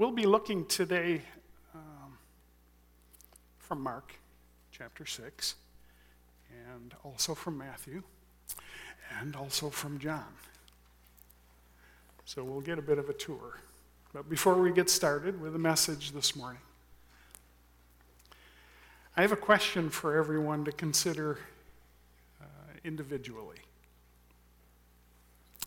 [0.00, 1.20] we'll be looking today
[1.74, 2.16] um,
[3.58, 4.14] from Mark
[4.72, 5.56] chapter 6,
[6.70, 8.02] and also from Matthew,
[9.20, 10.24] and also from John.
[12.24, 13.58] So we'll get a bit of a tour.
[14.14, 16.62] But before we get started with the message this morning,
[19.18, 21.40] I have a question for everyone to consider
[22.40, 22.44] uh,
[22.84, 23.58] individually.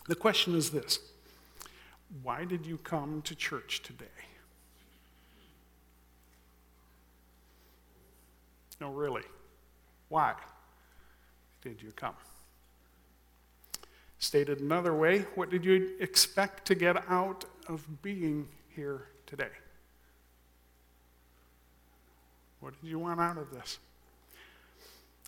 [0.07, 0.97] The question is this
[2.21, 4.05] Why did you come to church today?
[8.79, 9.23] No, really.
[10.09, 10.35] Why
[11.61, 12.15] did you come?
[14.19, 19.49] Stated another way, what did you expect to get out of being here today?
[22.59, 23.79] What did you want out of this?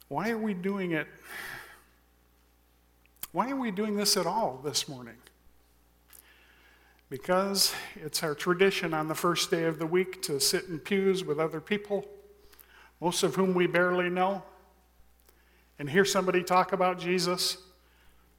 [0.08, 1.08] Why are we doing it?
[3.32, 5.18] Why are we doing this at all this morning?
[7.10, 11.24] Because it's our tradition on the first day of the week to sit in pews
[11.24, 12.06] with other people
[13.02, 14.44] most of whom we barely know,
[15.78, 17.58] and hear somebody talk about Jesus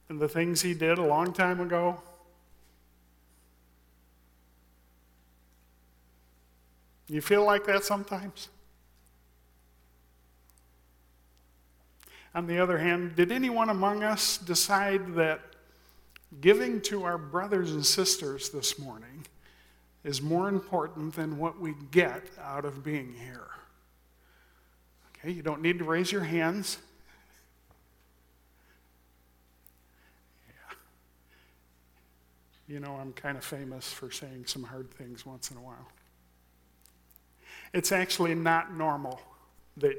[0.09, 1.99] and the things he did a long time ago.
[7.07, 8.49] You feel like that sometimes?
[12.33, 15.39] On the other hand, did anyone among us decide that
[16.41, 19.25] giving to our brothers and sisters this morning
[20.03, 23.47] is more important than what we get out of being here?
[25.17, 26.77] Okay, you don't need to raise your hands.
[30.47, 30.75] Yeah.
[32.67, 35.87] You know, I'm kind of famous for saying some hard things once in a while.
[37.73, 39.19] It's actually not normal
[39.77, 39.95] that,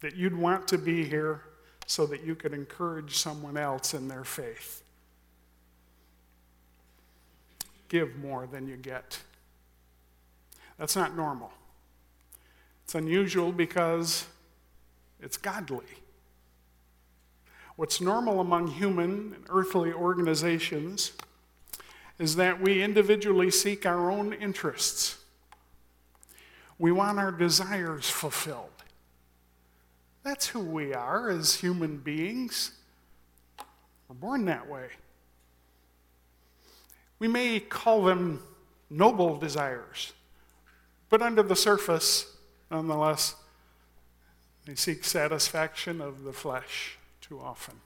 [0.00, 1.42] that you'd want to be here
[1.88, 4.82] so that you could encourage someone else in their faith.
[7.88, 9.18] Give more than you get.
[10.78, 11.50] That's not normal.
[12.84, 14.26] It's unusual because
[15.18, 15.86] it's godly.
[17.76, 21.12] What's normal among human and earthly organizations
[22.18, 25.16] is that we individually seek our own interests.
[26.78, 28.77] We want our desires fulfilled.
[30.28, 32.72] That's who we are as human beings.
[34.08, 34.88] We're born that way.
[37.18, 38.42] We may call them
[38.90, 40.12] noble desires,
[41.08, 42.36] but under the surface,
[42.70, 43.36] Nonetheless,
[44.66, 47.76] they seek satisfaction of the flesh too often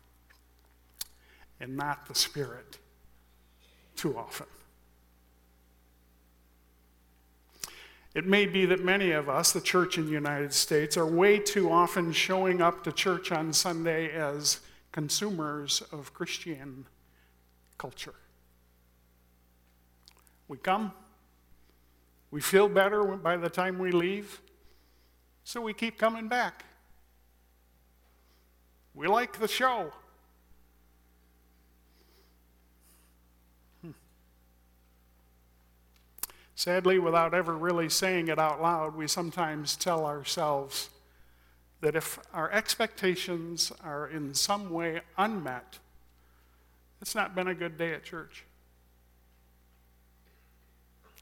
[1.61, 2.79] and not the spirit
[3.95, 4.49] too often.
[8.15, 11.39] It may be that many of us, the church in the United States, are way
[11.39, 14.61] too often showing up to church on Sunday as
[14.93, 16.87] consumers of Christian
[17.79, 18.15] culture.
[20.47, 20.93] We come,
[22.31, 24.43] we feel better by the time we leave,
[25.45, 26.67] so we keep coming back.
[28.95, 29.91] We like the show.
[36.63, 40.91] Sadly, without ever really saying it out loud, we sometimes tell ourselves
[41.81, 45.81] that if our expectations are in some way unmet,
[47.01, 48.45] it's not been a good day at church.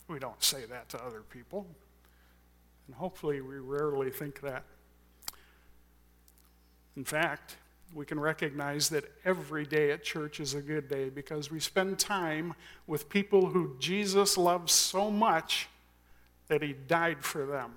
[0.09, 1.67] We don't say that to other people.
[2.87, 4.65] And hopefully, we rarely think that.
[6.99, 7.57] In fact,
[7.95, 11.99] we can recognize that every day at church is a good day because we spend
[11.99, 12.55] time
[12.87, 15.69] with people who Jesus loves so much
[16.49, 17.75] that he died for them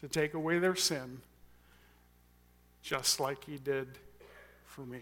[0.00, 1.20] to take away their sin,
[2.82, 3.88] just like he did
[4.64, 5.00] for me.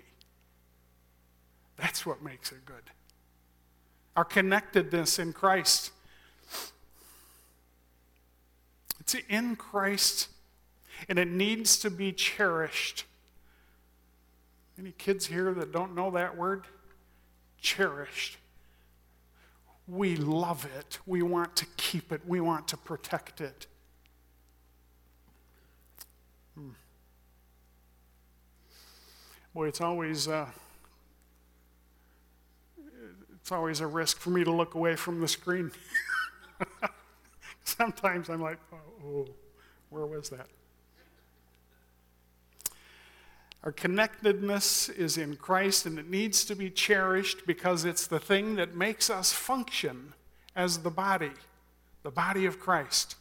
[1.77, 2.91] That's what makes it good.
[4.17, 5.93] Our connectedness in Christ
[9.09, 10.29] It's in Christ,
[11.09, 13.07] and it needs to be cherished.
[14.79, 16.65] Any kids here that don't know that word?
[17.61, 18.39] Cherished.
[19.89, 20.99] We love it.
[21.07, 22.21] We want to keep it.
[22.27, 23.67] We want to protect it.
[26.55, 26.71] Hmm.
[29.55, 30.47] Boy, it's always uh,
[33.41, 35.73] it's always a risk for me to look away from the screen.
[37.65, 38.59] Sometimes I'm like,
[39.05, 39.27] oh,
[39.89, 40.49] where was that?
[43.65, 48.55] Our connectedness is in Christ and it needs to be cherished because it's the thing
[48.57, 50.15] that makes us function
[50.55, 51.33] as the body,
[52.03, 53.17] the body of Christ.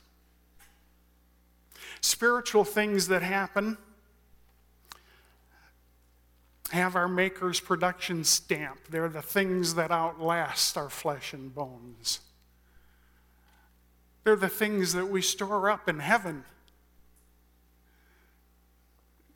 [2.01, 3.77] Spiritual things that happen
[6.71, 8.79] have our Maker's production stamp.
[8.89, 12.19] They're the things that outlast our flesh and bones.
[14.23, 16.43] They're the things that we store up in heaven.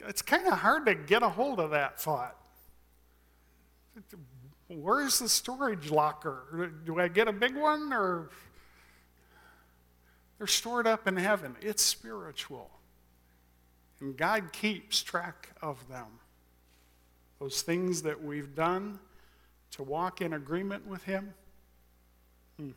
[0.08, 2.36] It's kind of hard to get a hold of that thought.
[4.68, 6.72] Where's the storage locker?
[6.86, 8.30] Do I get a big one or
[10.38, 11.56] they're stored up in heaven?
[11.62, 12.70] It's spiritual.
[14.00, 16.08] And God keeps track of them.
[17.40, 19.00] Those things that we've done
[19.72, 21.34] to walk in agreement with Him.
[22.58, 22.72] Hmm.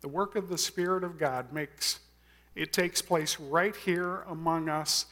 [0.00, 2.00] The work of the Spirit of God makes
[2.54, 5.06] it takes place right here among us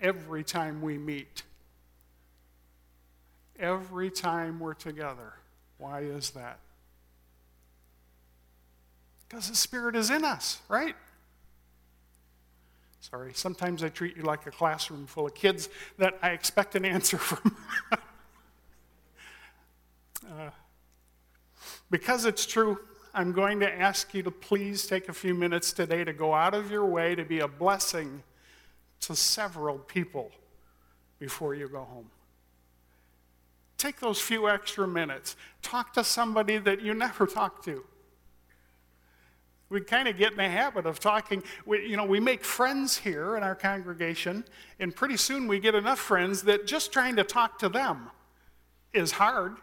[0.00, 1.42] every time we meet.
[3.58, 5.34] Every time we're together.
[5.78, 6.58] Why is that?
[9.28, 10.94] Because the Spirit is in us, right?
[13.00, 15.68] Sorry, sometimes I treat you like a classroom full of kids
[15.98, 17.56] that I expect an answer from.
[20.30, 20.50] uh,
[21.90, 22.78] because it's true,
[23.14, 26.54] I'm going to ask you to please take a few minutes today to go out
[26.54, 28.22] of your way to be a blessing
[29.00, 30.30] to several people
[31.18, 32.10] before you go home.
[33.76, 35.36] Take those few extra minutes.
[35.60, 37.84] Talk to somebody that you never talk to.
[39.68, 41.42] We kind of get in the habit of talking.
[41.66, 44.44] We, you know, we make friends here in our congregation,
[44.78, 48.10] and pretty soon we get enough friends that just trying to talk to them
[48.92, 49.56] is hard.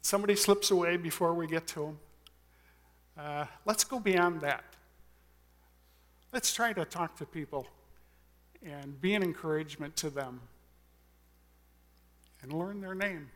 [0.00, 1.98] Somebody slips away before we get to them.
[3.18, 4.64] Uh, let's go beyond that.
[6.32, 7.66] Let's try to talk to people
[8.62, 10.40] and be an encouragement to them
[12.42, 13.30] and learn their name.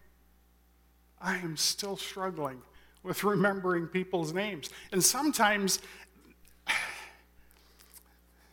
[1.20, 2.60] I am still struggling
[3.02, 4.68] with remembering people's names.
[4.92, 5.80] And sometimes,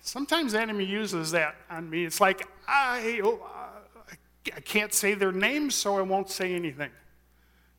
[0.01, 2.05] sometimes the enemy uses that on me.
[2.05, 3.39] It's like, I, oh,
[4.55, 6.91] I can't say their names, so I won't say anything.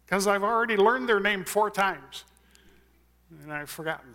[0.05, 2.25] Because I've already learned their name four times
[3.31, 4.15] and I've forgotten.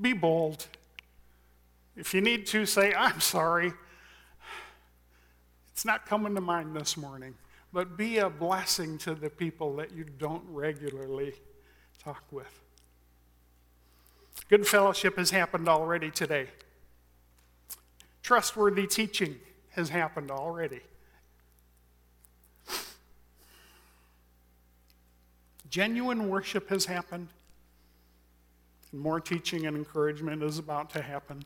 [0.00, 0.66] Be bold.
[1.96, 3.72] If you need to, say, I'm sorry.
[5.72, 7.34] It's not coming to mind this morning,
[7.72, 11.34] but be a blessing to the people that you don't regularly
[12.02, 12.60] talk with.
[14.48, 16.48] Good fellowship has happened already today.
[18.22, 19.36] Trustworthy teaching
[19.70, 20.80] has happened already.
[25.70, 27.28] Genuine worship has happened.
[28.92, 31.44] More teaching and encouragement is about to happen.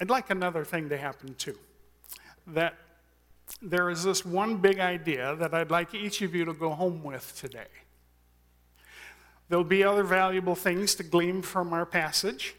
[0.00, 1.58] I'd like another thing to happen too.
[2.46, 2.74] That
[3.60, 7.02] there is this one big idea that I'd like each of you to go home
[7.02, 7.66] with today.
[9.48, 12.54] There'll be other valuable things to glean from our passage.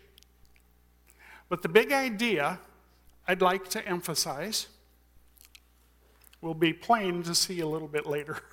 [1.47, 2.59] But the big idea
[3.27, 4.67] I'd like to emphasize
[6.41, 8.39] will be plain to see a little bit later.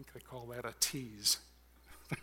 [0.00, 1.38] think they call that a tease.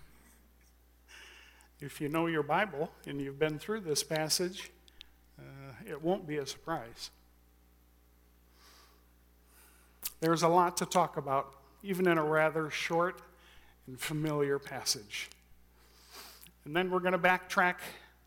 [1.81, 4.71] if you know your Bible and you've been through this passage,
[5.37, 7.09] uh, it won't be a surprise.
[10.21, 13.21] There's a lot to talk about, even in a rather short
[13.87, 15.29] and familiar passage.
[16.63, 17.75] And then we're going to backtrack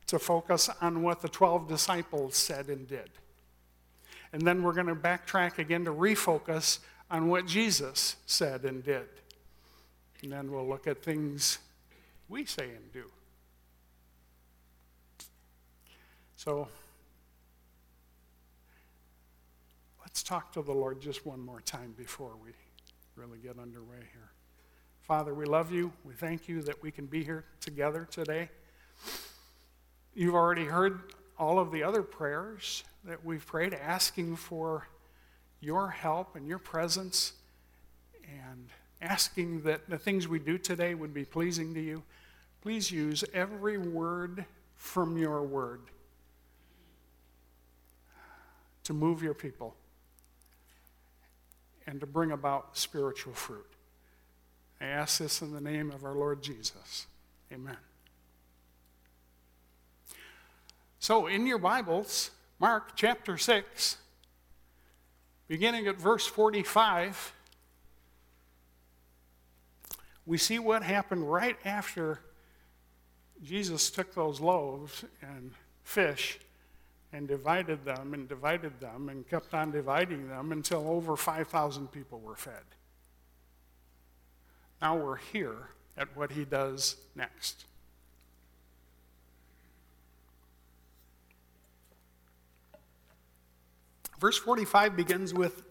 [0.09, 3.09] to focus on what the 12 disciples said and did.
[4.35, 6.81] And then we're going to backtrack again to refocus
[7.11, 9.09] on what Jesus said and did.
[10.23, 11.59] And then we'll look at things
[12.29, 13.05] we say and do.
[16.37, 16.69] So
[20.01, 22.51] let's talk to the Lord just one more time before we
[23.17, 24.31] really get underway here.
[25.03, 25.93] Father, we love you.
[26.05, 28.49] We thank you that we can be here together today.
[30.15, 31.01] You've already heard
[31.39, 34.87] all of the other prayers that we've prayed, asking for
[35.61, 37.33] your help and your presence
[38.23, 38.69] and
[39.01, 42.03] asking that the things we do today would be pleasing to you.
[42.63, 44.45] Please use every word
[44.77, 45.81] from your word
[48.85, 49.75] to move your people
[51.87, 53.67] and to bring about spiritual fruit.
[54.81, 57.07] I ask this in the name of our Lord Jesus.
[57.53, 57.77] Amen.
[60.99, 63.97] So, in your Bibles, Mark chapter 6,
[65.49, 67.33] beginning at verse 45
[70.27, 72.21] we see what happened right after
[73.43, 76.39] Jesus took those loaves and fish
[77.13, 82.21] and divided them and divided them and kept on dividing them until over 5,000 people
[82.21, 82.63] were fed.
[84.81, 87.65] Now we're here at what he does next.
[94.21, 95.63] Verse 45 begins with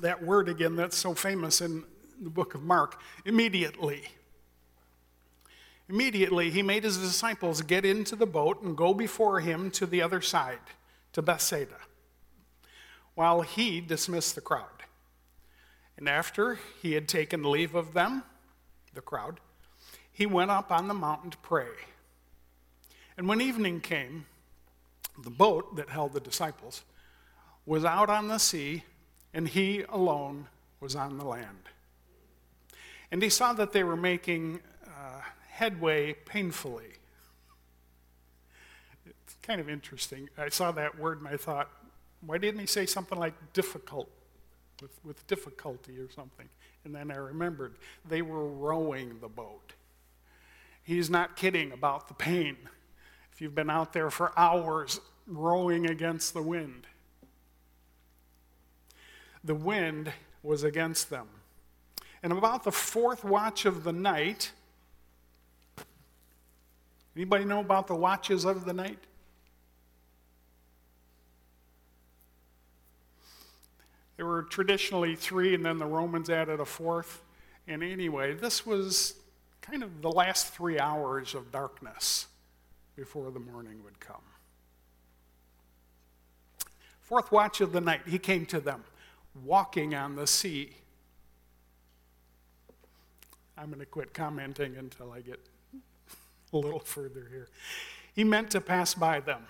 [0.00, 1.84] that word again that's so famous in
[2.20, 4.04] the book of Mark immediately.
[5.88, 10.02] Immediately, he made his disciples get into the boat and go before him to the
[10.02, 10.58] other side,
[11.12, 11.76] to Bethsaida,
[13.14, 14.66] while he dismissed the crowd.
[15.96, 18.24] And after he had taken leave of them,
[18.94, 19.40] the crowd,
[20.12, 21.68] he went up on the mountain to pray.
[23.16, 24.26] And when evening came,
[25.22, 26.82] the boat that held the disciples
[27.64, 28.82] was out on the sea,
[29.32, 30.48] and he alone
[30.80, 31.68] was on the land.
[33.10, 36.86] And he saw that they were making uh, headway painfully.
[39.06, 40.28] It's kind of interesting.
[40.36, 41.70] I saw that word and I thought,
[42.20, 44.10] why didn't he say something like difficult,
[44.82, 46.48] with, with difficulty or something?
[46.84, 47.74] And then I remembered
[48.08, 49.72] they were rowing the boat.
[50.82, 52.56] He's not kidding about the pain.
[53.32, 56.86] If you've been out there for hours rowing against the wind,
[59.42, 61.28] the wind was against them.
[62.26, 64.50] And about the fourth watch of the night,
[67.14, 68.98] anybody know about the watches of the night?
[74.16, 77.22] There were traditionally three, and then the Romans added a fourth.
[77.68, 79.14] And anyway, this was
[79.60, 82.26] kind of the last three hours of darkness
[82.96, 84.16] before the morning would come.
[87.02, 88.82] Fourth watch of the night, he came to them,
[89.44, 90.72] walking on the sea.
[93.58, 95.40] I'm going to quit commenting until I get
[96.52, 97.48] a little further here.
[98.14, 99.42] He meant to pass by them,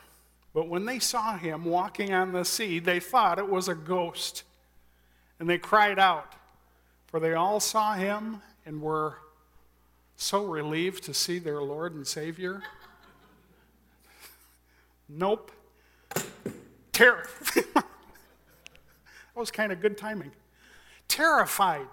[0.54, 4.42] but when they saw him walking on the sea, they thought it was a ghost.
[5.38, 6.32] And they cried out,
[7.06, 9.18] for they all saw him and were
[10.16, 12.62] so relieved to see their Lord and Savior.
[15.08, 15.52] nope.
[16.92, 17.28] Terror.
[17.54, 17.84] that
[19.34, 20.32] was kind of good timing.
[21.08, 21.86] Terrified.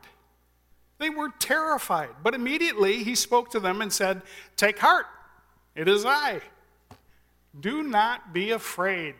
[0.98, 2.10] They were terrified.
[2.22, 4.22] But immediately he spoke to them and said,
[4.56, 5.06] Take heart,
[5.76, 6.42] it is I.
[7.60, 9.16] Do not be afraid.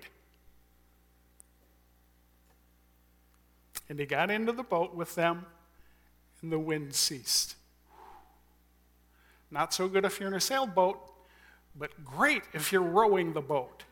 [3.90, 5.46] And he got into the boat with them,
[6.42, 7.56] and the wind ceased.
[9.52, 11.00] Not so good if you're in a sailboat,
[11.76, 13.84] but great if you're rowing the boat.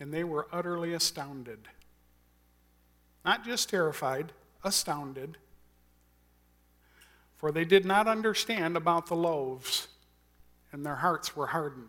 [0.00, 1.60] And they were utterly astounded.
[3.24, 4.32] Not just terrified,
[4.62, 5.38] astounded
[7.44, 9.88] for they did not understand about the loaves,
[10.72, 11.88] and their hearts were hardened.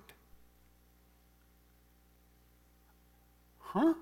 [3.60, 3.94] Huh?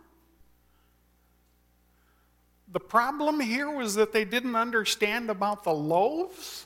[2.72, 6.66] The problem here was that they didn't understand about the loaves?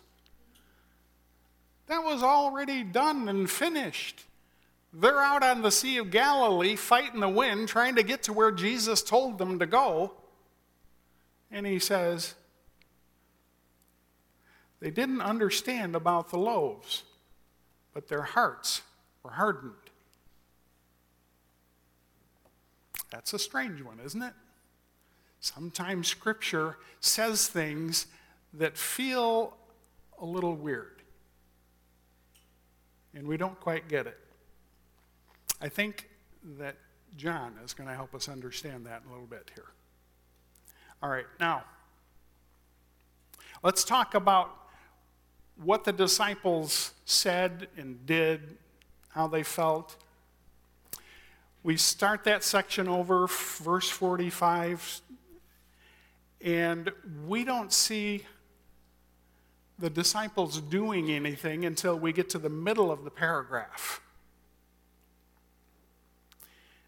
[1.88, 4.24] That was already done and finished.
[4.94, 8.51] They're out on the Sea of Galilee fighting the wind, trying to get to where
[8.51, 10.13] Jesus told them to go.
[11.51, 12.36] And he says,
[14.79, 17.03] they didn't understand about the loaves,
[17.94, 18.82] but their hearts
[19.24, 19.74] were hardened.
[23.12, 24.34] That's a strange one, isn't it?
[25.39, 28.08] Sometimes Scripture says things
[28.53, 29.56] that feel
[30.20, 31.01] a little weird,
[33.13, 34.17] and we don't quite get it.
[35.60, 36.10] I think
[36.60, 36.76] that
[37.16, 39.66] John is going to help us understand that a little bit here.
[41.02, 41.64] All right, now,
[43.64, 44.52] let's talk about
[45.64, 48.58] what the disciples said and did,
[49.10, 49.96] how they felt.
[51.64, 55.02] We start that section over, verse 45,
[56.42, 56.92] and
[57.26, 58.26] we don't see
[59.80, 64.02] the disciples doing anything until we get to the middle of the paragraph,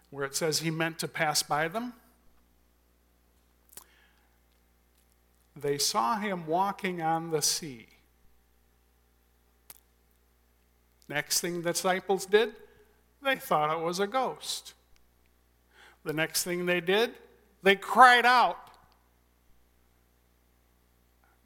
[0.09, 1.93] where it says he meant to pass by them.
[5.55, 7.87] They saw him walking on the sea.
[11.07, 12.53] Next thing the disciples did,
[13.23, 14.73] they thought it was a ghost.
[16.03, 17.11] The next thing they did,
[17.61, 18.69] they cried out.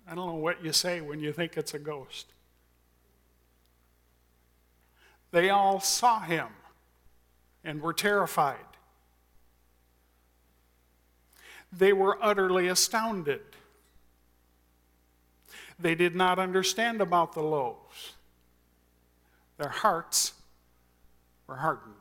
[0.07, 2.27] I don't know what you say when you think it's a ghost.
[5.31, 6.47] They all saw him
[7.63, 8.57] and were terrified.
[11.71, 13.41] They were utterly astounded.
[15.79, 18.13] They did not understand about the loaves.
[19.57, 20.33] Their hearts
[21.47, 21.93] were hardened.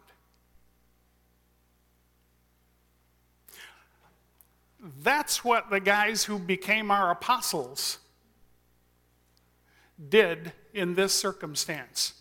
[5.03, 7.99] That's what the guys who became our apostles
[10.09, 12.15] did in this circumstance.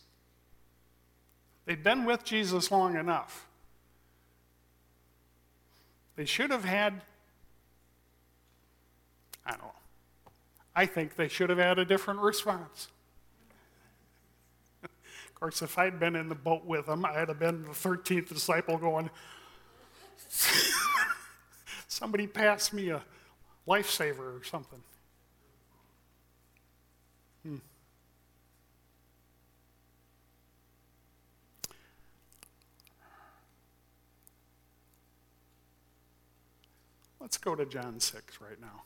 [1.71, 3.47] They'd been with Jesus long enough.
[6.17, 7.01] They should have had,
[9.45, 9.71] I don't know,
[10.75, 12.89] I think they should have had a different response.
[14.83, 14.89] of
[15.33, 18.77] course, if I'd been in the boat with them, I'd have been the 13th disciple
[18.77, 19.09] going,
[21.87, 23.01] somebody pass me a
[23.65, 24.81] lifesaver or something.
[37.21, 38.81] Let's go to John 6 right now.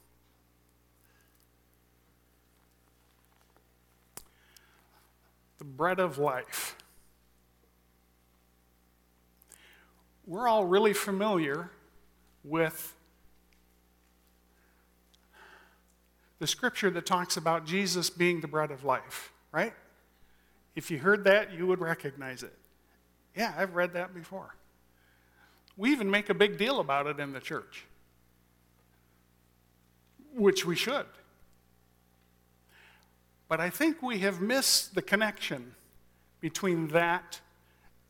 [5.58, 6.76] The bread of life.
[10.28, 11.72] We're all really familiar
[12.44, 12.94] with
[16.40, 19.74] the scripture that talks about Jesus being the bread of life, right?
[20.76, 22.54] If you heard that, you would recognize it.
[23.34, 24.56] Yeah, I've read that before.
[25.78, 27.86] We even make a big deal about it in the church,
[30.36, 31.06] which we should.
[33.48, 35.76] But I think we have missed the connection
[36.42, 37.40] between that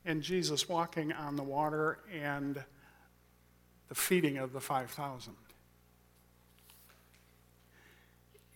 [0.05, 2.63] and Jesus walking on the water and
[3.87, 5.33] the feeding of the 5,000.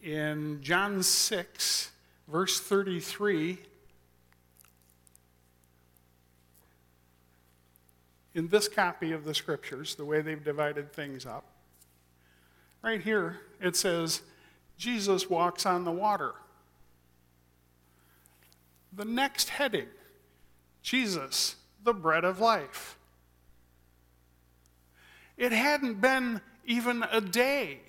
[0.01, 1.91] In John 6,
[2.27, 3.57] verse 33,
[8.33, 11.45] in this copy of the scriptures, the way they've divided things up,
[12.81, 14.21] right here it says,
[14.77, 16.33] Jesus walks on the water.
[18.93, 19.87] The next heading,
[20.81, 22.97] Jesus, the bread of life.
[25.37, 27.79] It hadn't been even a day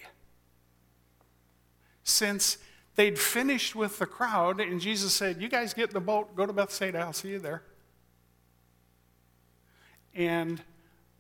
[2.04, 2.59] since
[2.97, 6.47] they'd finished with the crowd, and Jesus said, You guys get in the boat, go
[6.47, 7.62] to Bethsaida, I'll see you there.
[10.14, 10.62] And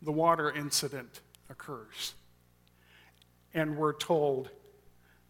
[0.02, 2.14] the water incident occurs.
[3.54, 4.50] And we're told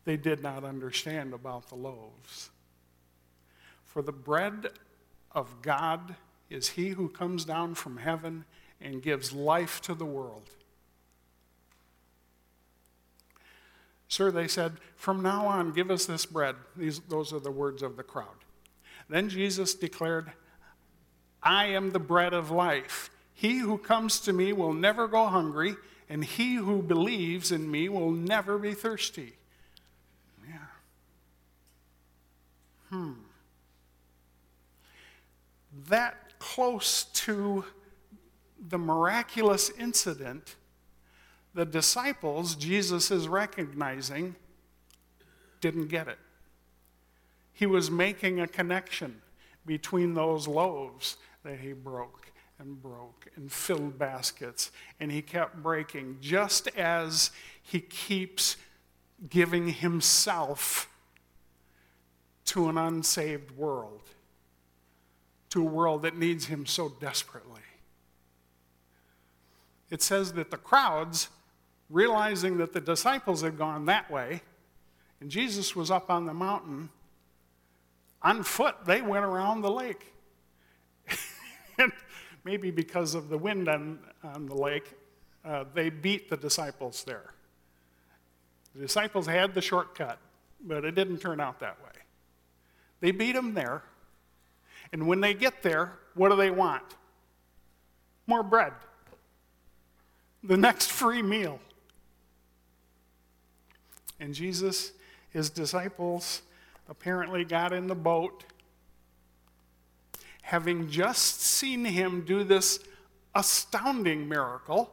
[0.05, 2.51] they did not understand about the loaves.
[3.85, 4.69] For the bread
[5.33, 6.15] of God
[6.49, 8.45] is he who comes down from heaven
[8.81, 10.49] and gives life to the world.
[14.09, 16.57] Sir, they said, from now on, give us this bread.
[16.77, 18.27] These, those are the words of the crowd.
[19.09, 20.33] Then Jesus declared,
[21.43, 23.11] I am the bread of life.
[23.35, 25.77] He who comes to me will never go hungry,
[26.11, 29.35] and he who believes in me will never be thirsty.
[30.47, 30.57] Yeah.
[32.89, 33.13] Hmm.
[35.89, 37.65] That close to
[38.69, 40.57] the miraculous incident,
[41.55, 44.35] the disciples, Jesus is recognizing,
[45.61, 46.19] didn't get it.
[47.53, 49.23] He was making a connection
[49.65, 52.30] between those loaves that he broke
[52.61, 54.71] and broke and filled baskets,
[55.01, 57.31] and he kept breaking, just as
[57.63, 58.57] he keeps
[59.29, 60.89] giving himself
[62.45, 64.03] to an unsaved world
[65.51, 67.61] to a world that needs him so desperately.
[69.91, 71.29] It says that the crowds,
[71.89, 74.43] realizing that the disciples had gone that way,
[75.21, 76.89] and Jesus was up on the mountain,
[78.23, 80.13] on foot, they went around the lake.
[82.45, 84.95] Maybe because of the wind on, on the lake,
[85.45, 87.33] uh, they beat the disciples there.
[88.75, 90.19] The disciples had the shortcut,
[90.65, 91.91] but it didn't turn out that way.
[93.01, 93.83] They beat them there,
[94.93, 96.83] and when they get there, what do they want?
[98.27, 98.73] More bread.
[100.43, 101.61] The next free meal.
[104.19, 104.93] And Jesus,
[105.31, 106.43] his disciples,
[106.89, 108.45] apparently got in the boat,
[110.43, 112.81] having just seen him do this
[113.35, 114.93] astounding miracle.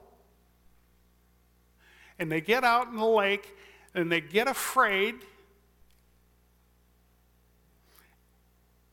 [2.19, 3.55] And they get out in the lake
[3.93, 5.15] and they get afraid.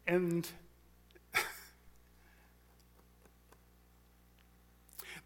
[0.07, 0.47] And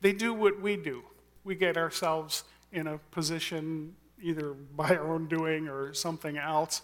[0.00, 1.02] They do what we do.
[1.44, 6.82] We get ourselves in a position either by our own doing or something else,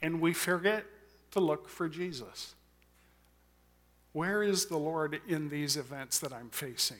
[0.00, 0.84] and we forget
[1.32, 2.54] to look for Jesus.
[4.12, 6.98] Where is the Lord in these events that I'm facing?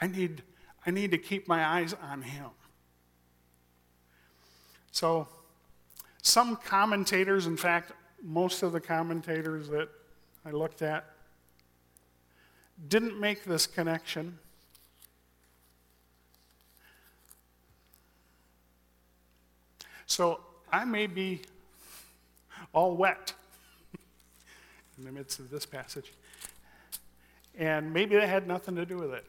[0.00, 0.42] I need,
[0.86, 2.50] I need to keep my eyes on Him.
[4.92, 5.28] So,
[6.22, 9.88] some commentators, in fact, most of the commentators that
[10.44, 11.04] I looked at,
[12.88, 14.38] didn't make this connection.
[20.06, 20.40] So
[20.72, 21.42] I may be
[22.72, 23.34] all wet
[25.00, 26.12] in the midst of this passage.
[27.58, 29.24] And maybe that had nothing to do with it.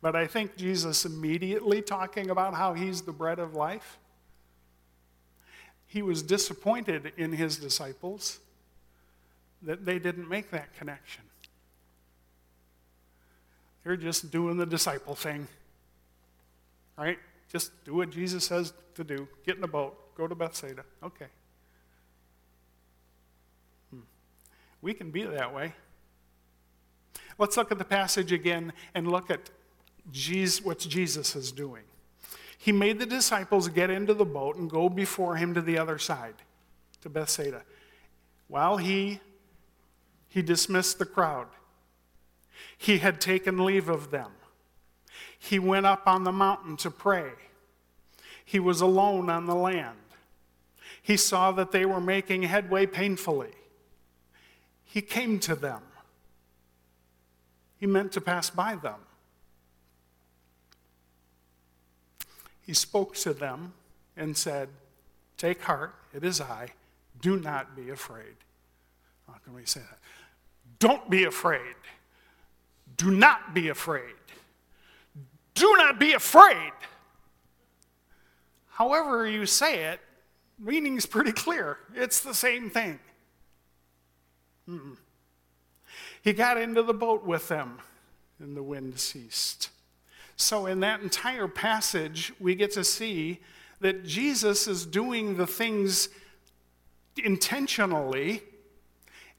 [0.00, 3.98] But I think Jesus immediately talking about how he's the bread of life,
[5.86, 8.38] he was disappointed in his disciples
[9.62, 11.22] that they didn't make that connection.
[13.82, 15.46] They're just doing the disciple thing,
[16.96, 17.18] right?
[17.50, 19.28] Just do what Jesus says to do.
[19.44, 20.84] Get in a boat, go to Bethsaida.
[21.02, 21.26] Okay.
[23.90, 24.00] Hmm.
[24.84, 25.72] We can be that way.
[27.38, 29.48] Let's look at the passage again and look at
[30.12, 31.84] Jesus, what Jesus is doing.
[32.58, 35.96] He made the disciples get into the boat and go before him to the other
[35.98, 36.34] side,
[37.00, 37.62] to Bethsaida.
[38.48, 39.20] While he,
[40.28, 41.46] he dismissed the crowd,
[42.76, 44.32] he had taken leave of them.
[45.38, 47.30] He went up on the mountain to pray.
[48.44, 49.96] He was alone on the land.
[51.00, 53.52] He saw that they were making headway painfully.
[54.94, 55.82] He came to them.
[57.80, 59.00] He meant to pass by them.
[62.62, 63.72] He spoke to them
[64.16, 64.68] and said,
[65.36, 66.74] Take heart, it is I.
[67.20, 68.36] Do not be afraid.
[69.26, 69.98] How can we say that?
[70.78, 71.74] Don't be afraid.
[72.96, 74.14] Do not be afraid.
[75.54, 76.70] Do not be afraid.
[78.68, 79.98] However, you say it,
[80.56, 81.78] meaning is pretty clear.
[81.96, 83.00] It's the same thing.
[84.68, 84.96] Mm-mm.
[86.22, 87.78] He got into the boat with them,
[88.38, 89.70] and the wind ceased.
[90.36, 93.40] So, in that entire passage, we get to see
[93.80, 96.08] that Jesus is doing the things
[97.22, 98.42] intentionally,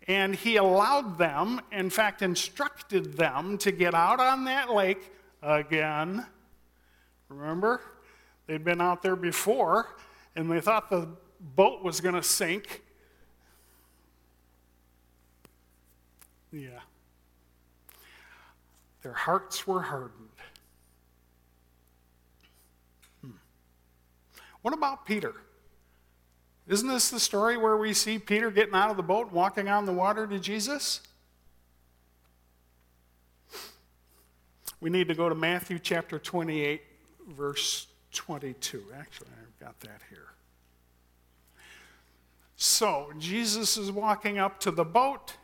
[0.07, 5.11] and he allowed them, in fact, instructed them to get out on that lake
[5.41, 6.25] again.
[7.29, 7.81] Remember?
[8.47, 9.95] They'd been out there before,
[10.35, 11.09] and they thought the
[11.39, 12.83] boat was going to sink.
[16.56, 16.80] Yeah.
[19.02, 20.30] Their hearts were hardened.
[23.22, 23.32] Hmm.
[24.62, 25.34] What about Peter?
[26.68, 29.68] Isn't this the story where we see Peter getting out of the boat, and walking
[29.68, 31.02] on the water to Jesus?
[34.80, 36.82] We need to go to Matthew chapter 28,
[37.32, 38.86] verse 22.
[38.98, 40.28] Actually, I've got that here.
[42.56, 45.36] So, Jesus is walking up to the boat,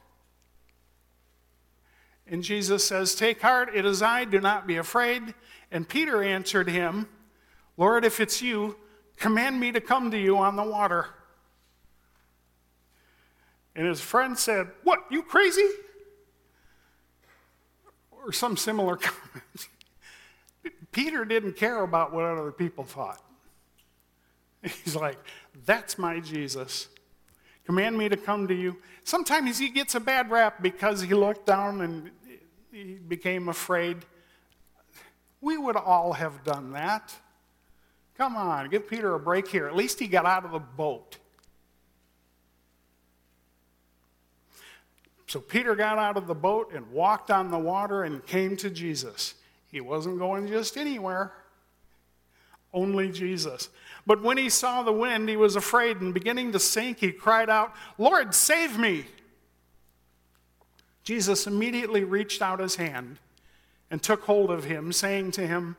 [2.32, 5.36] and Jesus says, Take heart, it is I, do not be afraid.
[5.70, 7.08] And Peter answered him,
[7.76, 8.78] Lord, if it's you,
[9.18, 11.08] command me to come to you on the water.
[13.76, 15.68] And his friend said, What, you crazy?
[18.12, 19.68] Or some similar comment.
[20.94, 23.22] Peter didn't care about what other people thought.
[24.62, 25.18] He's like,
[25.66, 26.88] That's my Jesus.
[27.66, 28.78] Command me to come to you.
[29.04, 32.12] Sometimes he gets a bad rap because he looked down and
[32.72, 33.98] he became afraid.
[35.42, 37.14] We would all have done that.
[38.18, 39.68] Come on, give Peter a break here.
[39.68, 41.18] At least he got out of the boat.
[45.28, 48.70] So Peter got out of the boat and walked on the water and came to
[48.70, 49.36] Jesus.
[49.72, 51.32] He wasn't going just anywhere,
[52.74, 53.70] only Jesus.
[54.06, 57.50] But when he saw the wind, he was afraid and beginning to sink, he cried
[57.50, 59.06] out, Lord, save me!
[61.04, 63.18] Jesus immediately reached out his hand
[63.90, 65.76] and took hold of him, saying to him,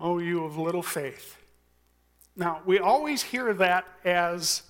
[0.00, 1.36] Oh, you of little faith.
[2.36, 4.62] Now, we always hear that as,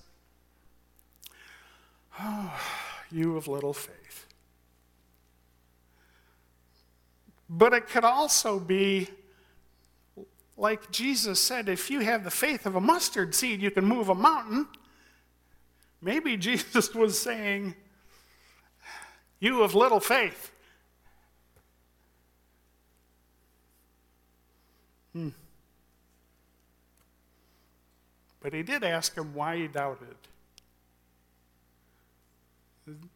[2.19, 2.53] Oh,
[3.09, 4.25] you of little faith.
[7.49, 9.09] But it could also be
[10.61, 14.09] like Jesus said if you have the faith of a mustard seed, you can move
[14.09, 14.67] a mountain.
[16.01, 17.73] Maybe Jesus was saying,
[19.41, 20.51] You of little faith.
[25.13, 25.29] Hmm.
[28.39, 30.15] But he did ask him why he doubted.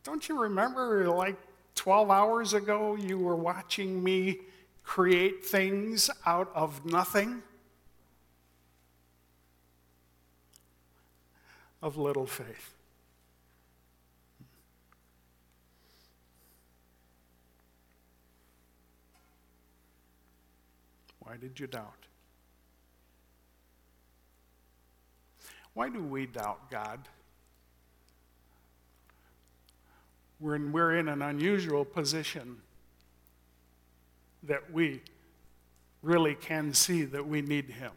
[0.04, 1.38] Don't you remember, like
[1.76, 4.40] 12 hours ago, you were watching me
[4.84, 7.44] create things out of nothing?
[11.84, 12.75] Of little faith.
[21.36, 22.06] Why did you doubt?
[25.74, 27.10] Why do we doubt God?
[30.40, 32.56] we're in, we're in an unusual position
[34.44, 35.02] that we
[36.02, 37.92] really can see that we need Him.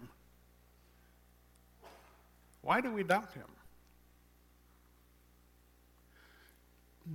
[2.62, 3.44] Why do we doubt Him?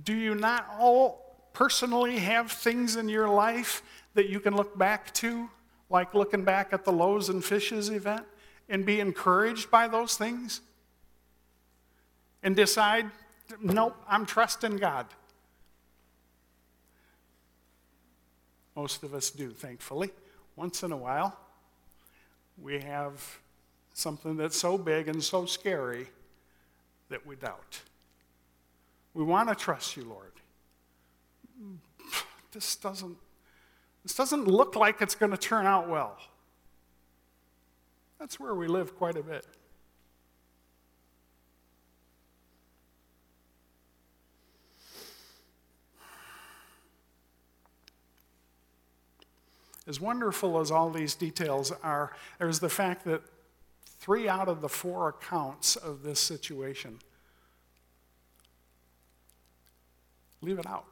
[0.04, 3.82] Do you not all personally have things in your life
[4.14, 5.50] that you can look back to,
[5.94, 8.24] like looking back at the loaves and fishes event,
[8.68, 10.60] and be encouraged by those things?
[12.42, 13.06] And decide,
[13.62, 15.06] nope, I'm trusting God.
[18.76, 20.10] Most of us do, thankfully.
[20.56, 21.38] Once in a while,
[22.60, 23.38] we have
[23.94, 26.08] something that's so big and so scary
[27.08, 27.80] that we doubt.
[29.14, 30.32] We want to trust you, Lord.
[32.50, 33.16] This doesn't,
[34.04, 36.18] this doesn't look like it's going to turn out well.
[38.20, 39.46] That's where we live quite a bit.
[49.86, 53.22] As wonderful as all these details are, there's the fact that
[53.84, 56.98] three out of the four accounts of this situation
[60.40, 60.84] leave it out.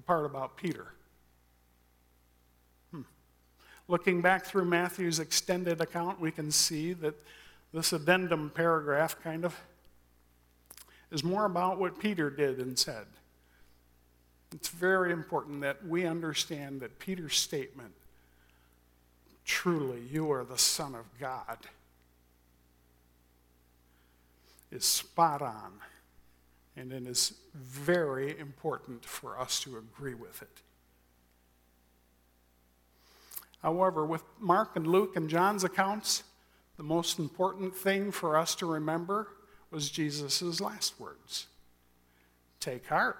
[0.00, 0.86] The part about Peter.
[2.90, 3.02] Hmm.
[3.86, 7.14] Looking back through Matthew's extended account, we can see that
[7.74, 9.54] this addendum paragraph kind of
[11.10, 13.04] is more about what Peter did and said.
[14.54, 17.92] It's very important that we understand that Peter's statement,
[19.44, 21.58] truly, you are the Son of God,
[24.72, 25.72] is spot on.
[26.76, 30.62] And it is very important for us to agree with it.
[33.62, 36.22] However, with Mark and Luke and John's accounts,
[36.76, 39.28] the most important thing for us to remember
[39.70, 41.46] was Jesus' last words
[42.58, 43.16] Take heart.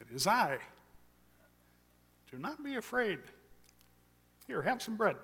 [0.00, 0.58] It is I.
[2.30, 3.18] Do not be afraid.
[4.46, 5.16] Here, have some bread.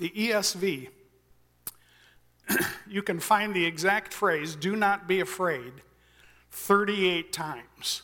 [0.00, 0.88] The ESV,
[2.88, 5.74] you can find the exact phrase, do not be afraid,
[6.50, 8.02] 38 times.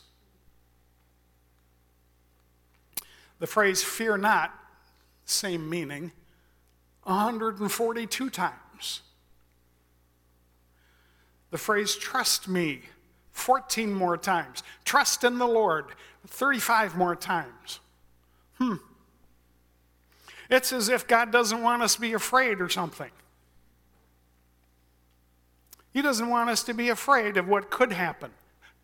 [3.38, 4.52] The phrase fear not,
[5.24, 6.12] same meaning,
[7.04, 9.00] 142 times.
[11.50, 12.82] The phrase trust me
[13.32, 14.62] 14 more times.
[14.84, 15.86] Trust in the Lord
[16.26, 17.80] 35 more times.
[18.58, 18.74] Hmm.
[20.50, 23.10] It's as if God doesn't want us to be afraid or something.
[25.92, 28.30] He doesn't want us to be afraid of what could happen.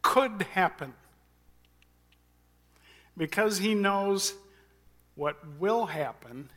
[0.01, 0.95] Could happen.
[3.17, 4.35] Because He knows
[5.15, 6.49] what will happen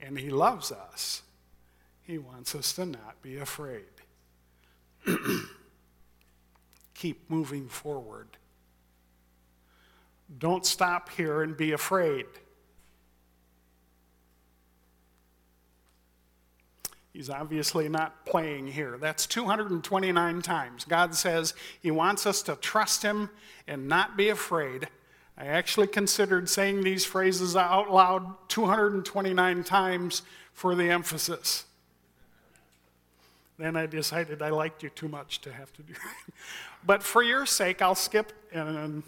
[0.00, 1.22] and He loves us,
[2.02, 3.84] He wants us to not be afraid.
[6.94, 8.28] Keep moving forward.
[10.38, 12.26] Don't stop here and be afraid.
[17.12, 18.96] He's obviously not playing here.
[18.98, 20.84] That's 229 times.
[20.84, 23.28] God says He wants us to trust Him
[23.68, 24.88] and not be afraid.
[25.36, 30.22] I actually considered saying these phrases out loud 229 times
[30.52, 31.64] for the emphasis.
[33.58, 36.34] Then I decided I liked you too much to have to do it.
[36.84, 39.02] but for your sake, I'll skip and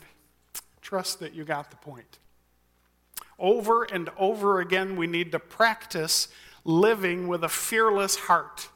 [0.83, 2.19] trust that you got the point.
[3.38, 6.29] Over and over again, we need to practice
[6.64, 8.68] living with a fearless heart.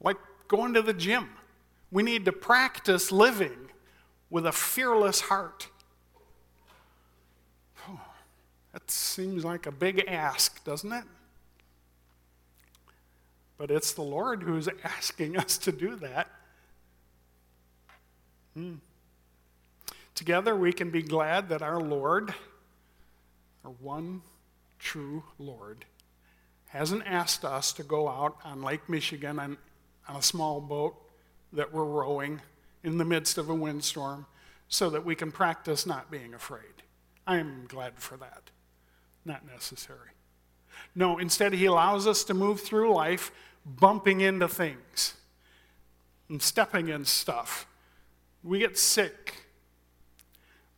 [0.00, 0.16] Like
[0.48, 1.28] going to the gym,
[1.90, 3.70] we need to practice living
[4.30, 5.68] with a fearless heart.
[8.72, 11.04] That seems like a big ask, doesn't it?
[13.58, 16.30] But it's the Lord who's asking us to do that.
[18.54, 18.74] Hmm.
[20.14, 22.34] Together, we can be glad that our Lord,
[23.64, 24.22] our one
[24.78, 25.84] true Lord,
[26.68, 29.58] hasn't asked us to go out on Lake Michigan on,
[30.08, 30.94] on a small boat
[31.52, 32.40] that we're rowing
[32.84, 34.26] in the midst of a windstorm
[34.68, 36.82] so that we can practice not being afraid.
[37.26, 38.50] I am glad for that.
[39.24, 40.10] Not necessary.
[40.94, 43.30] No, instead, He allows us to move through life
[43.66, 45.14] bumping into things
[46.28, 47.66] and stepping in stuff.
[48.42, 49.44] We get sick.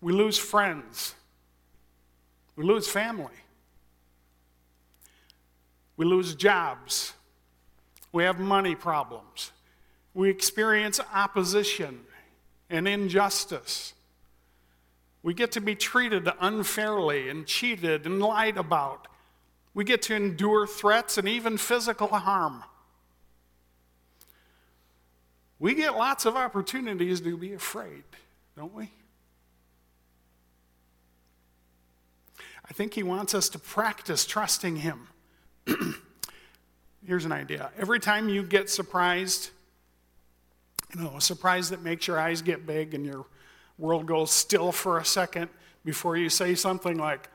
[0.00, 1.14] We lose friends.
[2.56, 3.34] We lose family.
[5.96, 7.14] We lose jobs.
[8.12, 9.52] We have money problems.
[10.14, 12.00] We experience opposition
[12.68, 13.94] and injustice.
[15.22, 19.08] We get to be treated unfairly and cheated and lied about.
[19.74, 22.64] We get to endure threats and even physical harm.
[25.58, 28.02] We get lots of opportunities to be afraid,
[28.56, 28.90] don't we?
[32.68, 35.09] I think He wants us to practice trusting Him.
[37.07, 39.51] Here's an idea every time you get surprised,
[40.94, 43.27] you know, a surprise that makes your eyes get big and your
[43.79, 45.48] world goes still for a second
[45.85, 47.29] before you say something like,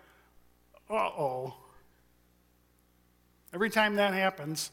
[0.89, 1.55] uh oh.
[3.53, 4.71] Every time that happens,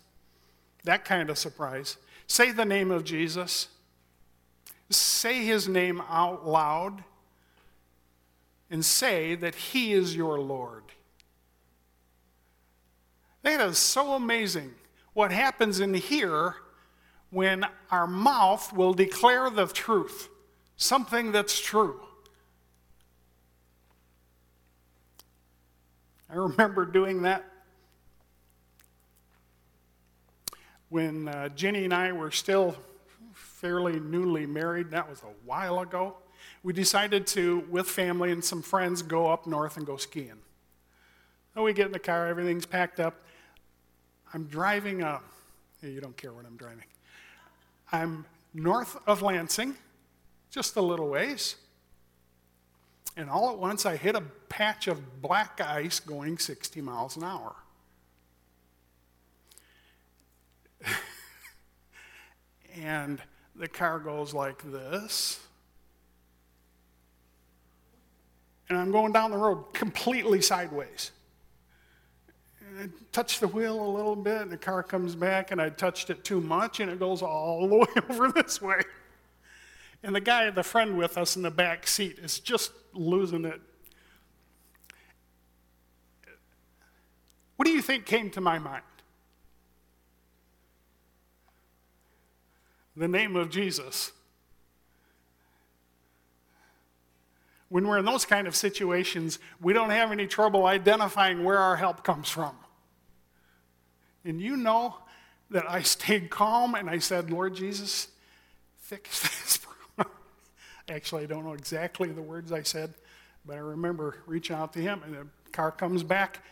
[0.85, 3.69] that kind of surprise, say the name of Jesus.
[4.91, 7.03] Say his name out loud
[8.75, 10.83] and say that he is your Lord.
[13.43, 14.75] That is so amazing
[15.13, 16.57] what happens in here
[17.31, 20.29] when our mouth will declare the truth,
[20.77, 22.01] something that's true.
[26.29, 27.45] I remember doing that
[30.89, 32.75] when uh, Jenny and I were still
[33.35, 34.91] fairly newly married.
[34.91, 36.17] That was a while ago.
[36.65, 40.41] We decided to, with family and some friends, go up north and go skiing.
[41.55, 43.21] So we get in the car, everything's packed up.
[44.33, 45.21] I'm driving a,
[45.83, 46.87] you don't care what I'm driving.
[47.93, 48.25] I'm
[48.55, 49.77] north of Lansing,
[50.51, 51.57] just a little ways.
[53.15, 57.25] And all at once, I hit a patch of black ice going 60 miles an
[57.25, 57.55] hour.
[62.75, 63.21] and
[63.55, 65.44] the car goes like this.
[68.69, 71.11] And I'm going down the road completely sideways.
[72.61, 75.69] And I touch the wheel a little bit, and the car comes back, and I
[75.69, 78.81] touched it too much, and it goes all the way over this way.
[80.03, 83.61] And the guy, the friend with us in the back seat, is just losing it.
[87.57, 88.83] What do you think came to my mind?
[92.97, 94.13] the name of Jesus.
[97.75, 101.75] When we're in those kind of situations, we don't have any trouble identifying where our
[101.75, 102.53] help comes from.
[104.25, 104.99] And you know
[105.51, 108.07] that I stayed calm and I said, Lord Jesus,
[108.77, 110.15] fix this problem.
[110.89, 112.95] Actually, I don't know exactly the words I said,
[113.45, 116.45] but I remember reaching out to him, and the car comes back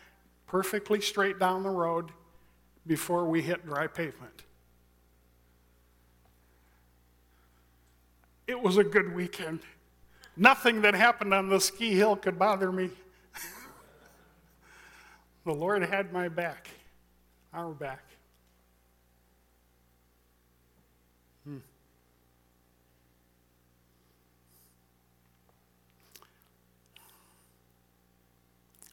[0.49, 2.11] perfectly straight down the road
[2.85, 4.43] before we hit dry pavement.
[8.49, 9.61] It was a good weekend.
[10.37, 12.91] Nothing that happened on the ski hill could bother me.
[15.45, 16.69] the Lord had my back,
[17.53, 18.03] our back.
[21.45, 21.59] Hmm.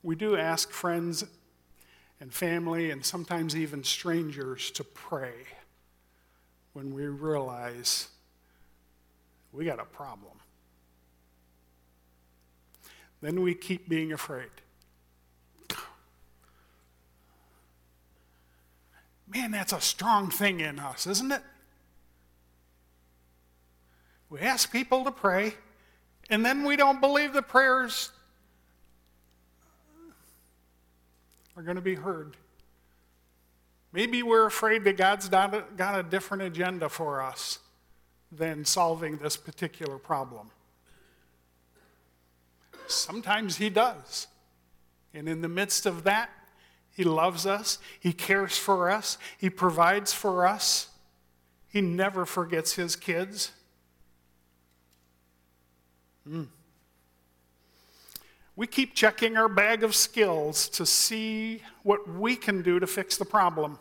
[0.03, 1.23] We do ask friends
[2.19, 5.33] and family and sometimes even strangers to pray
[6.73, 8.09] when we realize
[9.53, 10.38] we got a problem.
[13.21, 14.49] Then we keep being afraid.
[19.27, 21.41] Man, that's a strong thing in us, isn't it?
[24.29, 25.53] We ask people to pray,
[26.29, 28.11] and then we don't believe the prayers
[31.55, 32.37] are going to be heard.
[33.91, 37.59] Maybe we're afraid that God's got a, different agenda for us
[38.31, 40.51] than solving this particular problem.
[42.91, 44.27] Sometimes He does.
[45.13, 46.29] And in the midst of that,
[46.91, 50.89] He loves us, He cares for us, He provides for us,
[51.67, 53.51] He never forgets His kids.
[56.27, 56.47] Mm.
[58.55, 63.17] We keep checking our bag of skills to see what we can do to fix
[63.17, 63.79] the problem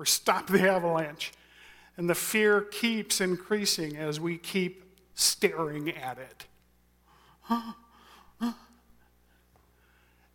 [0.00, 1.32] or stop the avalanche.
[1.96, 4.82] And the fear keeps increasing as we keep
[5.14, 6.46] staring at it.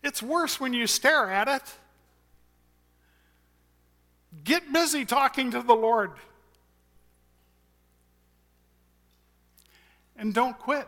[0.04, 1.64] It's worse when you stare at it.
[4.44, 6.12] Get busy talking to the Lord.
[10.16, 10.88] And don't quit.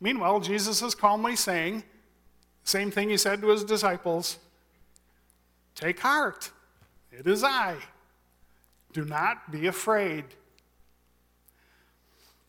[0.00, 1.82] Meanwhile, Jesus is calmly saying,
[2.64, 4.38] same thing he said to his disciples
[5.74, 6.50] take heart.
[7.10, 7.76] It is I.
[8.92, 10.24] Do not be afraid.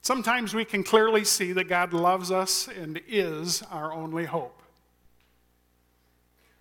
[0.05, 4.61] Sometimes we can clearly see that God loves us and is our only hope.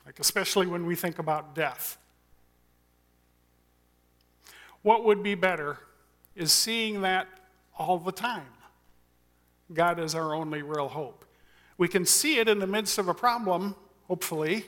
[0.06, 1.98] Like, especially when we think about death.
[4.80, 5.76] What would be better
[6.34, 7.28] is seeing that
[7.78, 8.46] all the time.
[9.74, 11.26] God is our only real hope.
[11.76, 13.76] We can see it in the midst of a problem,
[14.08, 14.64] hopefully,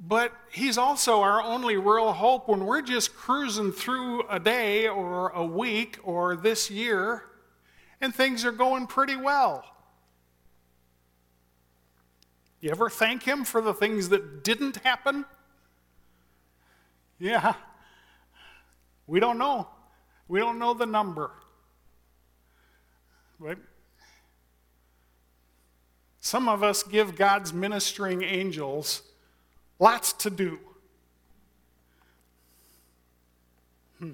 [0.00, 5.30] but he's also our only real hope when we're just cruising through a day or
[5.30, 7.24] a week or this year
[8.00, 9.64] and things are going pretty well.
[12.60, 15.24] You ever thank Him for the things that didn't happen?
[17.18, 17.54] Yeah.
[19.06, 19.68] We don't know.
[20.26, 21.30] We don't know the number.
[23.38, 23.58] Right?
[26.20, 29.02] Some of us give God's ministering angels
[29.78, 30.58] lots to do.
[33.98, 34.12] Hmm.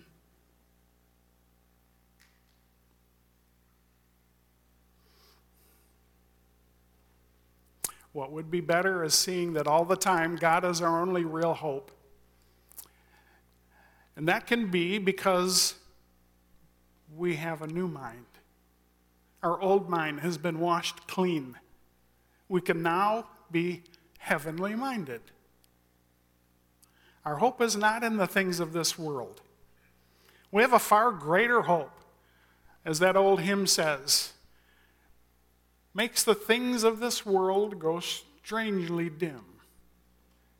[8.12, 11.54] What would be better is seeing that all the time God is our only real
[11.54, 11.90] hope.
[14.16, 15.74] And that can be because
[17.16, 18.26] we have a new mind.
[19.42, 21.56] Our old mind has been washed clean.
[22.48, 23.82] We can now be
[24.18, 25.20] heavenly minded.
[27.24, 29.40] Our hope is not in the things of this world.
[30.50, 31.90] We have a far greater hope,
[32.84, 34.32] as that old hymn says,
[35.94, 39.44] makes the things of this world go strangely dim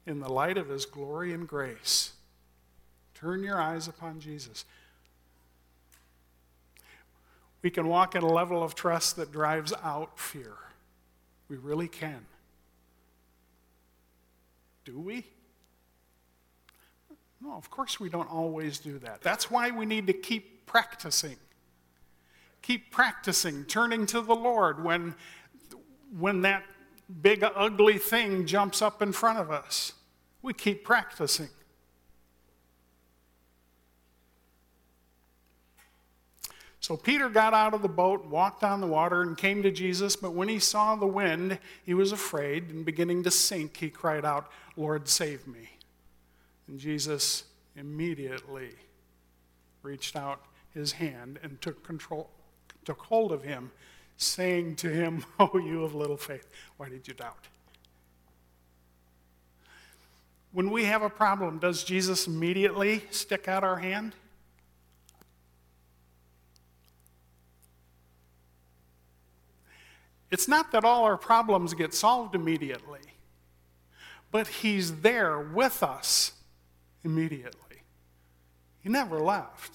[0.06, 2.12] in the light of his glory and grace.
[3.14, 4.64] Turn your eyes upon Jesus.
[7.62, 10.54] We can walk at a level of trust that drives out fear.
[11.48, 12.26] We really can.
[14.84, 15.24] Do we?
[17.44, 19.20] No, of course we don't always do that.
[19.20, 21.36] That's why we need to keep practicing.
[22.62, 25.14] Keep practicing, turning to the Lord when,
[26.18, 26.62] when that
[27.20, 29.92] big, ugly thing jumps up in front of us.
[30.40, 31.50] We keep practicing.
[36.80, 40.16] So Peter got out of the boat, walked on the water, and came to Jesus.
[40.16, 44.24] But when he saw the wind, he was afraid, and beginning to sink, he cried
[44.24, 45.73] out, Lord, save me.
[46.68, 47.44] And Jesus
[47.76, 48.70] immediately
[49.82, 50.42] reached out
[50.72, 52.30] his hand and took control,
[52.84, 53.70] took hold of him,
[54.16, 57.48] saying to him, Oh, you of little faith, why did you doubt?
[60.52, 64.14] When we have a problem, does Jesus immediately stick out our hand?
[70.30, 73.00] It's not that all our problems get solved immediately,
[74.30, 76.33] but He's there with us
[77.04, 77.82] immediately.
[78.80, 79.72] He never left.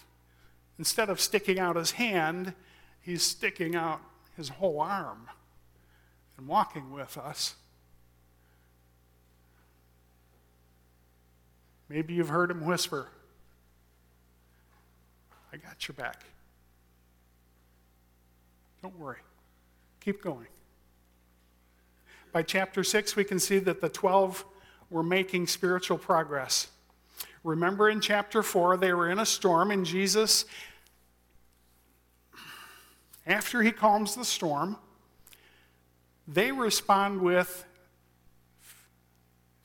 [0.78, 2.54] Instead of sticking out His hand,
[3.02, 4.02] He's sticking out
[4.36, 5.28] His whole arm
[6.38, 7.56] and walking with us.
[11.88, 13.08] Maybe you've heard Him whisper,
[15.52, 16.24] I got your back.
[18.82, 19.18] Don't worry.
[20.00, 20.48] Keep going.
[22.32, 24.46] By chapter 6, we can see that the 12
[24.90, 26.68] were making spiritual progress.
[27.50, 30.46] Remember in chapter 4, they were in a storm, and Jesus,
[33.26, 34.78] after he calms the storm,
[36.28, 37.66] they respond with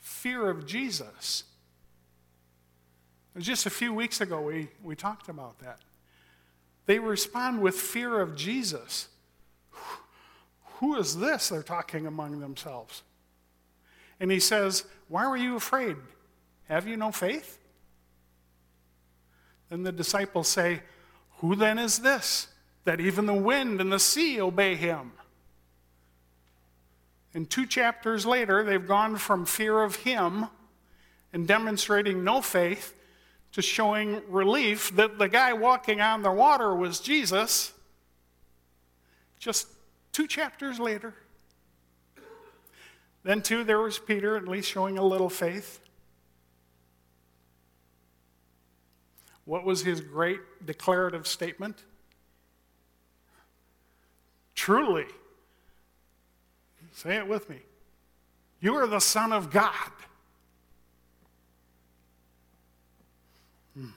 [0.01, 1.45] fear of Jesus.
[3.37, 5.81] Just a few weeks ago, we, we talked about that.
[6.87, 9.09] They respond with fear of Jesus.
[10.77, 11.51] Who is this?
[11.51, 13.03] They're talking among themselves.
[14.19, 15.97] And he says, Why were you afraid?
[16.69, 17.59] Have you no faith?
[19.75, 20.83] Then the disciples say,
[21.39, 22.47] Who then is this
[22.85, 25.11] that even the wind and the sea obey him?
[27.35, 30.47] And two chapters later, they've gone from fear of him
[31.33, 32.95] and demonstrating no faith
[33.51, 37.73] to showing relief that the guy walking on the water was Jesus.
[39.41, 39.67] Just
[40.13, 41.13] Two chapters later.
[43.25, 45.81] Then, too, there was Peter, at least showing a little faith.
[49.45, 51.85] What was his great declarative statement?
[54.55, 55.07] Truly,
[56.93, 57.59] say it with me,
[58.61, 59.91] you are the Son of God.
[63.77, 63.89] Hmm.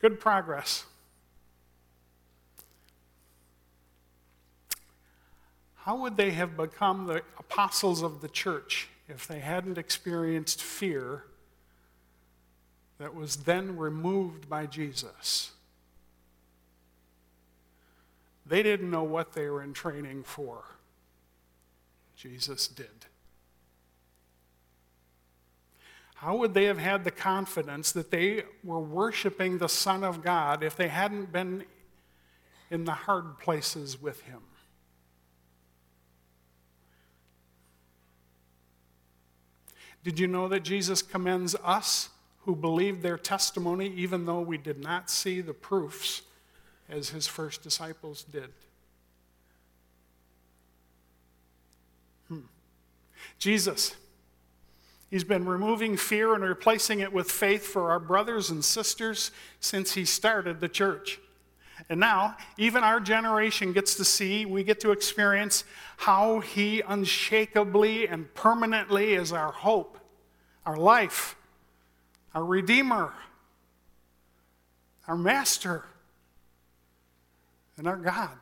[0.00, 0.84] Good progress.
[5.76, 11.24] How would they have become the apostles of the church if they hadn't experienced fear
[13.02, 15.50] that was then removed by Jesus?
[18.46, 20.62] They didn't know what they were in training for.
[22.14, 22.86] Jesus did.
[26.14, 30.62] How would they have had the confidence that they were worshiping the Son of God
[30.62, 31.64] if they hadn't been
[32.70, 34.42] in the hard places with Him?
[40.04, 42.08] Did you know that Jesus commends us
[42.44, 46.22] who believed their testimony even though we did not see the proofs
[46.88, 48.50] as his first disciples did?
[52.28, 52.40] Hmm.
[53.38, 53.94] Jesus.
[55.10, 59.30] He's been removing fear and replacing it with faith for our brothers and sisters
[59.60, 61.20] since he started the church.
[61.90, 65.64] And now, even our generation gets to see, we get to experience
[65.98, 69.98] how he unshakably and permanently is our hope,
[70.64, 71.36] our life,
[72.34, 73.12] our Redeemer,
[75.06, 75.84] our Master,
[77.76, 78.36] and our God.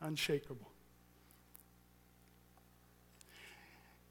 [0.00, 0.70] Unshakable.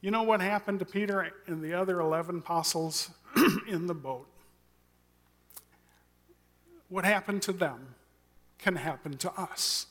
[0.01, 3.09] You know what happened to Peter and the other 11 apostles
[3.67, 4.27] in the boat?
[6.87, 7.95] What happened to them
[8.59, 9.87] can happen to us.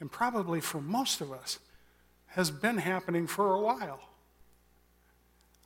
[0.00, 1.58] And probably for most of us,
[2.26, 4.00] has been happening for a while.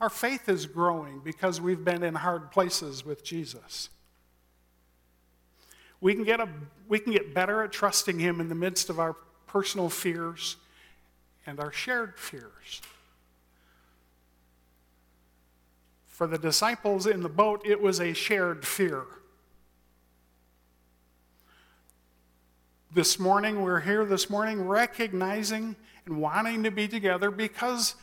[0.01, 3.88] Our faith is growing because we've been in hard places with Jesus.
[6.01, 6.49] We can get, a,
[6.88, 9.16] we can get better at trusting Him in the midst of our
[9.47, 10.57] personal fears
[11.47, 12.82] and our shared fears.
[16.07, 19.05] For the disciples in the boat, it was a shared fear.
[22.94, 27.94] This morning, we're here this morning recognizing and wanting to be together because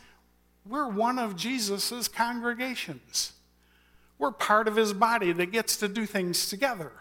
[0.66, 3.32] we're one of Jesus' congregations.
[4.18, 6.92] We're part of his body that gets to do things together.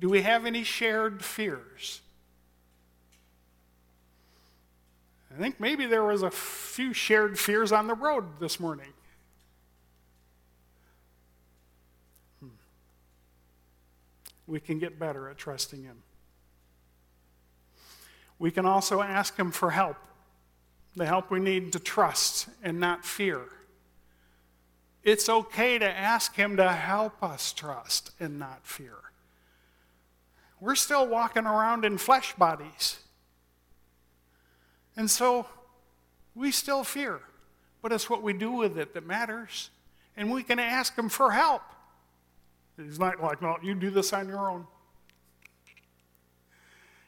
[0.00, 2.00] Do we have any shared fears?
[5.32, 8.92] I think maybe there was a few shared fears on the road this morning.
[12.40, 12.48] Hmm.
[14.46, 16.02] We can get better at trusting Him.
[18.38, 19.96] We can also ask Him for help,
[20.96, 23.42] the help we need to trust and not fear.
[25.02, 28.96] It's okay to ask Him to help us trust and not fear.
[30.60, 32.98] We're still walking around in flesh bodies.
[34.96, 35.46] And so
[36.34, 37.20] we still fear,
[37.80, 39.70] but it's what we do with it that matters.
[40.16, 41.62] And we can ask Him for help.
[42.76, 44.66] He's not like, no, you do this on your own.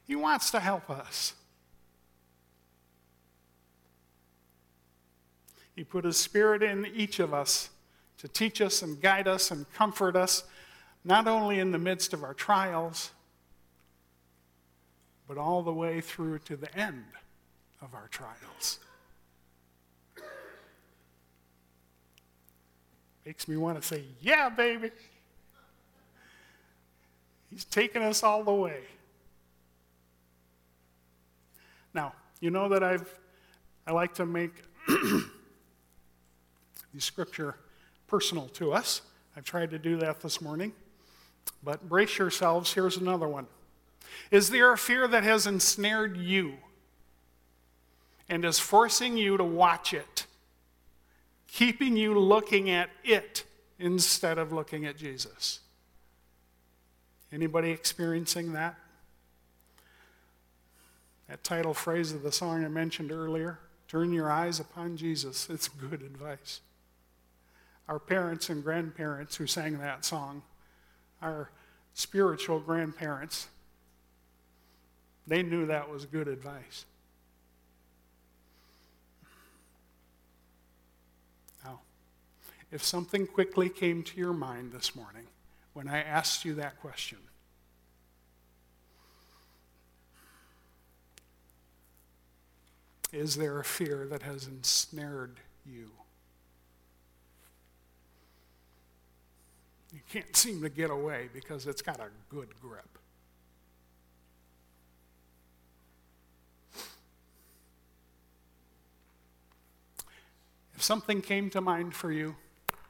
[0.06, 1.34] He wants to help us.
[5.82, 7.68] He put His Spirit in each of us
[8.18, 10.44] to teach us and guide us and comfort us,
[11.04, 13.10] not only in the midst of our trials,
[15.26, 17.02] but all the way through to the end
[17.80, 18.78] of our trials.
[23.26, 24.92] Makes me want to say, Yeah, baby.
[27.50, 28.82] He's taking us all the way.
[31.92, 33.12] Now, you know that I've
[33.84, 34.52] I like to make
[36.94, 37.56] the scripture
[38.06, 39.02] personal to us.
[39.36, 40.72] I've tried to do that this morning.
[41.62, 43.46] But brace yourselves, here's another one.
[44.30, 46.54] Is there a fear that has ensnared you?
[48.32, 50.24] and is forcing you to watch it,
[51.48, 53.44] keeping you looking at it
[53.78, 55.60] instead of looking at Jesus.
[57.30, 58.76] Anybody experiencing that?
[61.28, 65.50] That title phrase of the song I mentioned earlier, turn your eyes upon Jesus.
[65.50, 66.62] It's good advice.
[67.88, 70.42] Our parents and grandparents who sang that song,
[71.20, 71.50] our
[71.94, 73.48] spiritual grandparents,
[75.26, 76.84] they knew that was good advice.
[81.64, 81.80] Now,
[82.70, 85.26] if something quickly came to your mind this morning
[85.72, 87.18] when I asked you that question.
[93.12, 95.90] Is there a fear that has ensnared you?
[99.92, 102.98] You can't seem to get away because it's got a good grip.
[110.74, 112.34] If something came to mind for you,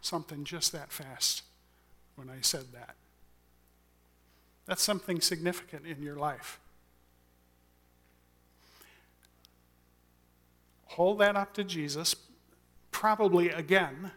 [0.01, 1.43] something just that fast
[2.17, 2.95] when I said that.
[4.67, 6.59] That's something significant in your life.
[10.87, 12.15] Hold that up to Jesus.
[12.91, 14.13] Probably again,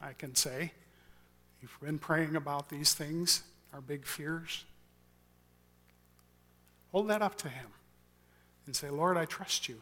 [0.00, 0.72] I can say.
[1.62, 3.42] You've been praying about these things,
[3.72, 4.64] our big fears.
[6.92, 7.66] Hold that up to Him
[8.66, 9.80] and say, Lord, I trust you.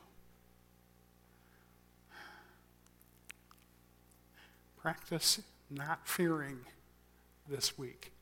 [4.76, 6.58] Practice not fearing
[7.48, 8.12] this week.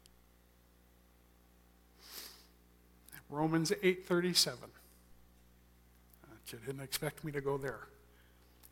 [3.28, 4.70] Romans 8:37.
[6.52, 7.88] You didn't expect me to go there.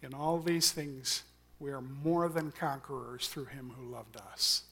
[0.00, 1.24] In all these things,
[1.58, 4.62] we are more than conquerors through him who loved us.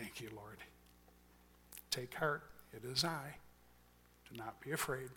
[0.00, 0.56] Thank you, Lord.
[1.90, 2.42] Take heart.
[2.72, 3.34] It is I.
[4.30, 5.10] to not be afraid.